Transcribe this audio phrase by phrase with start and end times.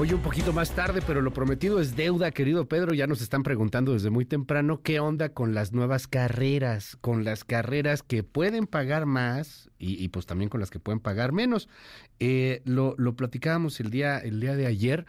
[0.00, 2.94] Hoy un poquito más tarde, pero lo prometido es deuda, querido Pedro.
[2.94, 7.44] Ya nos están preguntando desde muy temprano qué onda con las nuevas carreras, con las
[7.44, 11.68] carreras que pueden pagar más y, pues también con las que pueden pagar menos.
[12.18, 15.04] Eh, lo, lo platicábamos el día, el día de ayer.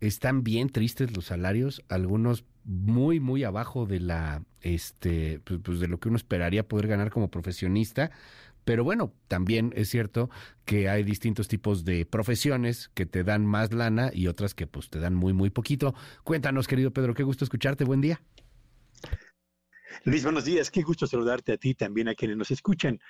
[0.00, 5.88] Están bien tristes los salarios, algunos muy, muy abajo de la, este, pues, pues de
[5.88, 8.10] lo que uno esperaría poder ganar como profesionista.
[8.64, 10.30] Pero bueno, también es cierto
[10.64, 14.88] que hay distintos tipos de profesiones que te dan más lana y otras que pues
[14.88, 15.94] te dan muy, muy poquito.
[16.22, 17.84] Cuéntanos, querido Pedro, qué gusto escucharte.
[17.84, 18.20] Buen día.
[20.04, 20.70] Luis, buenos días.
[20.70, 23.00] Qué gusto saludarte a ti también a quienes nos escuchan.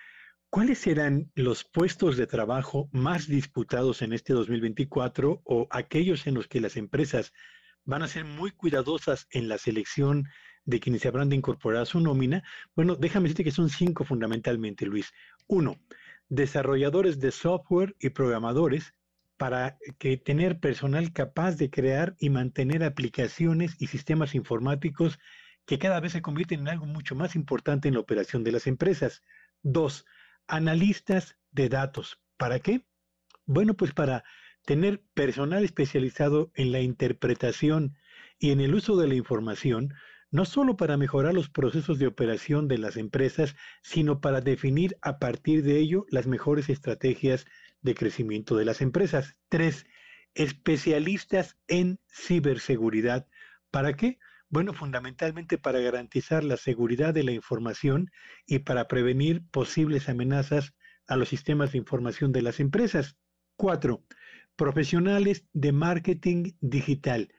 [0.49, 6.49] ¿Cuáles serán los puestos de trabajo más disputados en este 2024 o aquellos en los
[6.49, 7.33] que las empresas
[7.85, 10.29] van a ser muy cuidadosas en la selección
[10.65, 12.43] de quienes se habrán de incorporar a su nómina?
[12.75, 15.13] Bueno, déjame decirte que son cinco fundamentalmente, Luis.
[15.47, 15.77] Uno,
[16.29, 18.95] desarrolladores de software y programadores
[19.37, 25.19] para que tener personal capaz de crear y mantener aplicaciones y sistemas informáticos
[25.67, 28.67] que cada vez se convierten en algo mucho más importante en la operación de las
[28.67, 29.23] empresas.
[29.63, 30.07] Dos,
[30.47, 32.21] analistas de datos.
[32.37, 32.85] ¿Para qué?
[33.47, 34.25] Bueno, pues para
[34.65, 37.97] tener personal especializado en la interpretación
[38.39, 39.95] y en el uso de la información
[40.33, 45.19] no solo para mejorar los procesos de operación de las empresas, sino para definir a
[45.19, 47.45] partir de ello las mejores estrategias
[47.83, 49.37] de crecimiento de las empresas.
[49.51, 49.85] Tres,
[50.35, 53.29] especialistas en ciberseguridad.
[53.71, 54.19] ¿Para qué?
[54.49, 58.11] Bueno, fundamentalmente para garantizar la seguridad de la información
[58.47, 60.75] y para prevenir posibles amenazas
[61.07, 63.17] a los sistemas de información de las empresas.
[63.57, 64.05] Cuatro,
[64.57, 67.33] profesionales de marketing digital.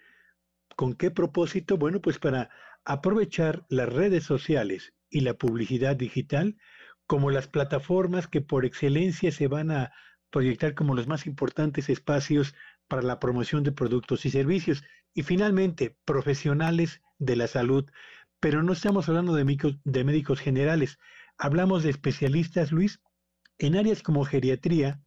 [0.76, 1.78] ¿Con qué propósito?
[1.78, 2.50] Bueno, pues para
[2.86, 6.58] aprovechar las redes sociales y la publicidad digital
[7.06, 9.94] como las plataformas que por excelencia se van a
[10.32, 12.56] proyectar como los más importantes espacios
[12.88, 14.84] para la promoción de productos y servicios.
[15.14, 17.86] Y finalmente, profesionales de la salud.
[18.40, 20.98] Pero no estamos hablando de, de médicos generales,
[21.38, 23.00] hablamos de especialistas, Luis,
[23.60, 25.03] en áreas como geriatría,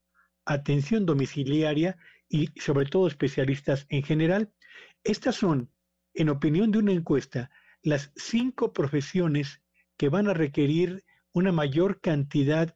[0.46, 1.96] atención domiciliaria
[2.28, 4.52] y sobre todo especialistas en general.
[5.04, 5.70] Estas son,
[6.14, 7.50] en opinión de una encuesta,
[7.82, 9.60] las cinco profesiones
[9.96, 12.74] que van a requerir una mayor cantidad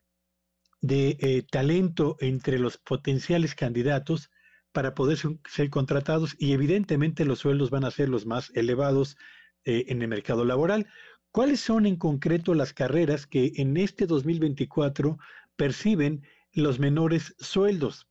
[0.81, 4.31] de eh, talento entre los potenciales candidatos
[4.73, 9.17] para poder ser contratados y evidentemente los sueldos van a ser los más elevados
[9.65, 10.87] eh, en el mercado laboral.
[11.33, 15.19] ¿Cuáles son en concreto las carreras que en este 2024
[15.57, 16.23] perciben
[16.53, 18.09] los menores sueldos?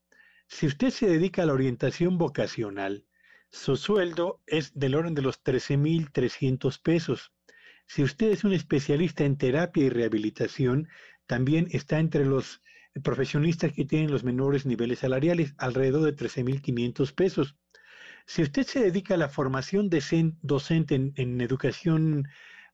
[0.48, 3.06] Si usted se dedica a la orientación vocacional,
[3.52, 7.34] su sueldo es del orden de los 13.300 pesos.
[7.88, 10.88] Si usted es un especialista en terapia y rehabilitación,
[11.26, 12.62] también está entre los
[13.04, 17.56] profesionistas que tienen los menores niveles salariales, alrededor de 13.500 pesos.
[18.26, 22.28] Si usted se dedica a la formación docente en, educación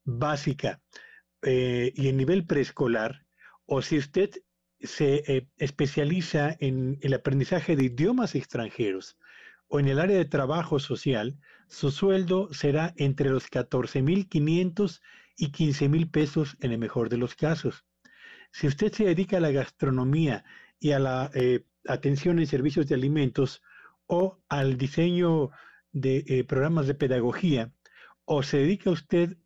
[0.04, 0.82] básica
[1.42, 3.26] eh, y en nivel preescolar,
[3.66, 4.32] o si usted
[4.82, 9.18] se eh, especializa en el aprendizaje de idiomas extranjeros,
[9.68, 11.38] o en el área de trabajo social,
[11.68, 15.02] su sueldo será entre los 14.500
[15.38, 17.86] y 15.000 pesos en el mejor de los casos.
[18.52, 20.46] Si usted se dedica a la gastronomía
[20.80, 23.62] y a la eh, atención en servicios de alimentos
[24.08, 25.50] o al diseño
[25.92, 27.74] de eh, programas de pedagogía,
[28.26, 29.38] o se dedica usted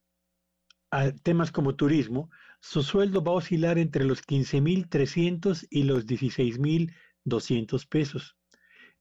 [0.91, 2.29] a temas como turismo,
[2.61, 8.35] su sueldo va a oscilar entre los 15.300 y los 16.200 pesos.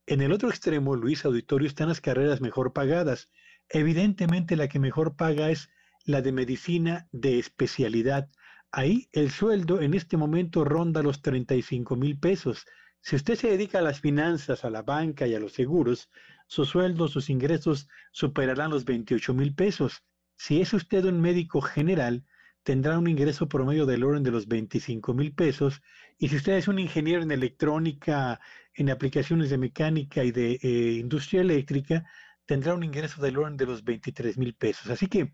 [0.05, 3.29] En el otro extremo, Luis Auditorio, están las carreras mejor pagadas.
[3.69, 5.69] Evidentemente la que mejor paga es
[6.05, 8.29] la de medicina de especialidad.
[8.71, 12.65] Ahí el sueldo en este momento ronda los 35 mil pesos.
[13.01, 16.09] Si usted se dedica a las finanzas, a la banca y a los seguros,
[16.47, 20.03] su sueldo, sus ingresos superarán los 28 mil pesos.
[20.39, 22.23] Si es usted un médico general,
[22.63, 25.81] tendrá un ingreso promedio del orden de los 25 mil pesos.
[26.17, 28.39] Y si usted es un ingeniero en electrónica,
[28.73, 32.05] en aplicaciones de mecánica y de eh, industria eléctrica,
[32.45, 34.89] tendrá un ingreso del orden de los 23 mil pesos.
[34.89, 35.33] Así que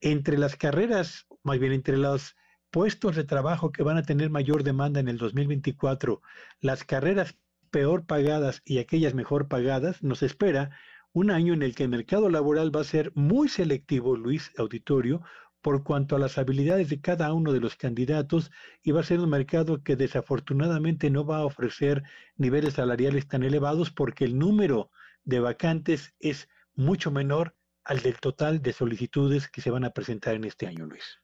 [0.00, 2.36] entre las carreras, más bien entre los
[2.70, 6.22] puestos de trabajo que van a tener mayor demanda en el 2024,
[6.60, 7.36] las carreras
[7.72, 10.70] peor pagadas y aquellas mejor pagadas, nos espera
[11.12, 15.22] un año en el que el mercado laboral va a ser muy selectivo, Luis Auditorio,
[15.62, 18.50] por cuanto a las habilidades de cada uno de los candidatos
[18.82, 22.02] y va a ser un mercado que desafortunadamente no va a ofrecer
[22.36, 24.90] niveles salariales tan elevados porque el número
[25.24, 27.54] de vacantes es mucho menor
[27.84, 31.18] al del total de solicitudes que se van a presentar en este año, Luis.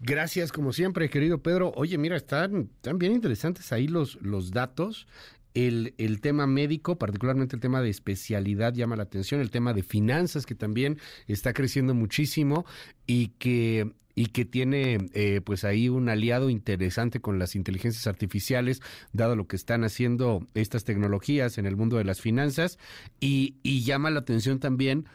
[0.00, 1.72] Gracias, como siempre, querido Pedro.
[1.76, 5.06] Oye, mira, están, están bien interesantes ahí los, los datos.
[5.54, 9.82] El, el, tema médico, particularmente el tema de especialidad llama la atención, el tema de
[9.82, 10.98] finanzas que también
[11.28, 12.66] está creciendo muchísimo
[13.06, 18.80] y que y que tiene eh, pues ahí un aliado interesante con las inteligencias artificiales,
[19.12, 22.78] dado lo que están haciendo estas tecnologías en el mundo de las finanzas,
[23.20, 25.06] y, y llama la atención también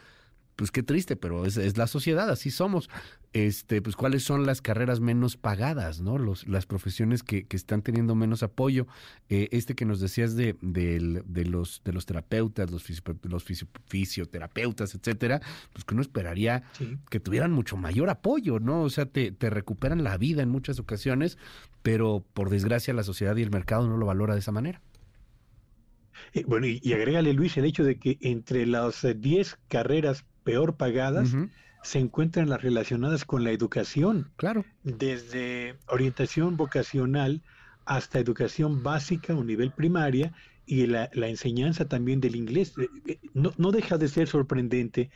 [0.56, 2.90] pues qué triste, pero es, es, la sociedad, así somos.
[3.32, 6.18] Este, pues cuáles son las carreras menos pagadas, ¿no?
[6.18, 8.88] Los, las profesiones que, que están teniendo menos apoyo.
[9.28, 13.44] Eh, este que nos decías de, de, de, los, de los terapeutas, los, fisio, los
[13.44, 15.40] fisio, fisioterapeutas, etcétera,
[15.72, 16.98] pues que uno esperaría sí.
[17.08, 18.82] que tuvieran mucho mayor apoyo, ¿no?
[18.82, 21.38] O sea, te, te recuperan la vida en muchas ocasiones,
[21.82, 24.82] pero por desgracia la sociedad y el mercado no lo valora de esa manera.
[26.32, 30.24] Eh, bueno, y, y agrégale, Luis, el hecho de que entre las 10 eh, carreras
[30.42, 31.50] peor pagadas, uh -huh.
[31.82, 34.30] Se encuentran las relacionadas con la educación.
[34.36, 34.64] Claro.
[34.84, 37.42] Desde orientación vocacional
[37.86, 40.32] hasta educación básica o nivel primaria
[40.66, 42.74] y la, la enseñanza también del inglés.
[43.34, 45.10] No, no deja de ser sorprendente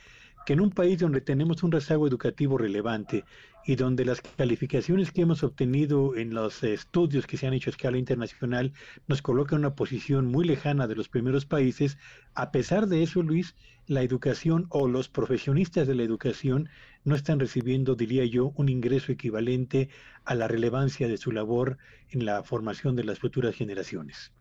[0.45, 3.25] que en un país donde tenemos un rezago educativo relevante
[3.65, 7.71] y donde las calificaciones que hemos obtenido en los estudios que se han hecho a
[7.71, 8.73] escala internacional
[9.07, 11.97] nos colocan en una posición muy lejana de los primeros países,
[12.35, 13.55] a pesar de eso, Luis,
[13.87, 16.69] la educación o los profesionistas de la educación
[17.03, 19.89] no están recibiendo, diría yo, un ingreso equivalente
[20.25, 24.31] a la relevancia de su labor en la formación de las futuras generaciones.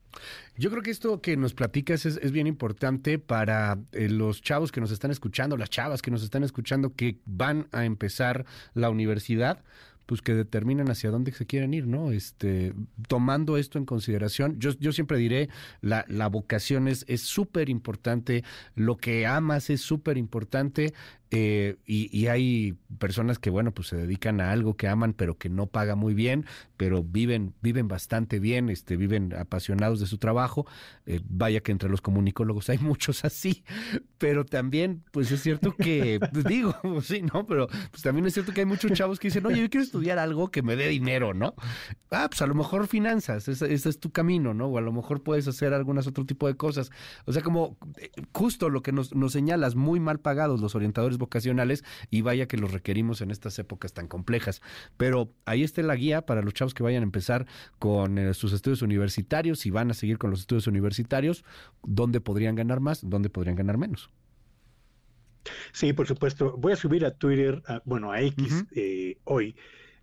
[0.57, 4.73] Yo creo que esto que nos platicas es, es bien importante para eh, los chavos
[4.73, 8.91] que nos están escuchando, las chavas que nos están escuchando, que van a empezar la
[8.91, 9.63] universidad,
[10.07, 12.13] pues que determinan hacia dónde se quieren ir, ¿no?
[12.13, 12.75] Este,
[13.09, 15.49] tomando esto en consideración, yo, yo siempre diré,
[15.81, 18.45] la, la vocación es súper importante,
[18.75, 20.93] lo que amas es súper importante,
[21.37, 25.39] eh, y, y, hay personas que, bueno, pues se dedican a algo que aman, pero
[25.39, 26.47] que no paga muy bien,
[26.77, 30.67] pero viven, viven bastante bien, este, viven apasionados de su trabajo.
[31.07, 33.65] Eh, vaya que entre los comunicólogos hay muchos así,
[34.19, 37.47] pero también, pues es cierto que, pues digo, sí, ¿no?
[37.47, 40.19] Pero pues también es cierto que hay muchos chavos que dicen, oye, yo quiero estudiar
[40.19, 41.55] algo que me dé dinero, ¿no?
[42.11, 44.67] Ah, pues a lo mejor finanzas, ese, es tu camino, ¿no?
[44.67, 46.91] O a lo mejor puedes hacer algunas otro tipo de cosas.
[47.27, 51.19] O sea, como eh, justo lo que nos, nos señalas, muy mal pagados los orientadores
[51.19, 54.61] vocacionales y vaya que los requerimos en estas épocas tan complejas.
[54.99, 57.47] Pero ahí está la guía para los chavos que vayan a empezar
[57.79, 61.45] con eh, sus estudios universitarios y van a seguir con los estudios universitarios,
[61.83, 64.11] dónde podrían ganar más, dónde podrían ganar menos.
[65.73, 66.57] Sí, por supuesto.
[66.59, 68.67] Voy a subir a Twitter, a, bueno, a X uh -huh.
[68.77, 69.57] eh, hoy,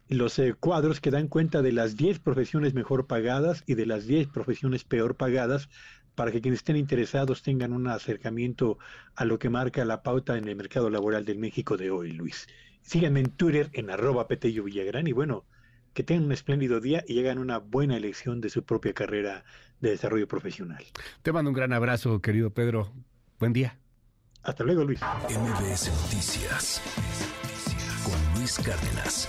[0.07, 4.07] los eh, cuadros que dan cuenta de las 10 profesiones mejor pagadas y de las
[4.07, 5.69] 10 profesiones peor pagadas
[6.15, 8.77] para que quienes estén interesados tengan un acercamiento
[9.15, 12.47] a lo que marca la pauta en el mercado laboral del México de hoy, Luis.
[12.81, 15.45] Síganme en Twitter en arroba Petello Villagrán y bueno,
[15.93, 19.43] que tengan un espléndido día y hagan una buena elección de su propia carrera
[19.79, 20.83] de desarrollo profesional.
[21.21, 22.93] Te mando un gran abrazo, querido Pedro.
[23.39, 23.77] Buen día.
[24.43, 24.99] Hasta luego, Luis.
[25.01, 26.81] MBS Noticias
[28.03, 29.27] con Luis Cárdenas.